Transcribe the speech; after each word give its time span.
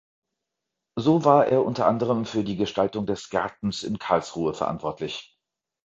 So 0.97 1.25
war 1.25 1.45
er 1.45 1.63
unter 1.63 1.85
anderem 1.85 2.25
für 2.25 2.43
die 2.43 2.55
Gestaltung 2.57 3.05
des 3.05 3.29
Gartens 3.29 3.83
in 3.83 3.99
Karlsruhe 3.99 4.55
verantwortlich. 4.55 5.37